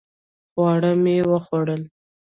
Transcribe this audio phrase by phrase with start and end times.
[0.51, 1.81] خواړه مې وخوړل